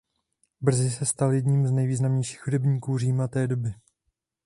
[0.61, 3.73] Brzy se stal jedním z nejvýznamnějších hudebníků Říma té doby.